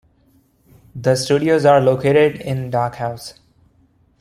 The 0.95 1.13
studios 1.15 1.63
are 1.63 1.79
located 1.79 2.37
in 2.41 2.71
Dock 2.71 2.95
House. 2.95 3.35